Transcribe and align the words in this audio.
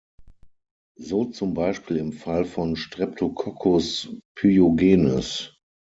So 0.97 1.25
zum 1.25 1.53
Beispiel 1.53 1.97
im 1.97 2.11
Fall 2.11 2.45
von 2.45 2.75
"Streptococcus 2.75 4.09
pyogenes". 4.33 5.53